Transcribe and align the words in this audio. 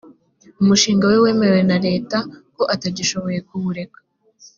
umushinga 0.61 1.03
we 1.11 1.17
wemewe 1.23 1.59
na 1.69 1.77
leta 1.87 2.17
ko 2.55 2.61
atagishoboye 2.73 3.39
kuwureka 3.47 3.99